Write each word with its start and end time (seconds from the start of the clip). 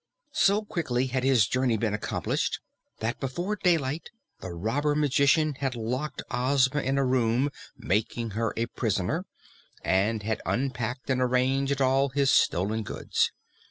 So 0.33 0.65
quickly 0.65 1.05
had 1.05 1.23
his 1.23 1.45
journey 1.45 1.77
been 1.77 1.93
accomplished 1.93 2.59
that 3.01 3.19
before 3.19 3.55
daylight 3.55 4.09
the 4.39 4.49
robber 4.51 4.95
magician 4.95 5.53
had 5.59 5.75
locked 5.75 6.23
Ozma 6.31 6.79
in 6.79 6.97
a 6.97 7.05
room, 7.05 7.51
making 7.77 8.31
her 8.31 8.51
a 8.57 8.65
prisoner, 8.65 9.27
and 9.83 10.23
had 10.23 10.41
unpacked 10.43 11.11
and 11.11 11.21
arranged 11.21 11.83
all 11.83 12.09
his 12.09 12.31
stolen 12.31 12.81
goods. 12.81 13.31